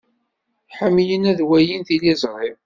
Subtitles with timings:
[0.77, 2.51] Ḥemmlen ad walin tiliẓri.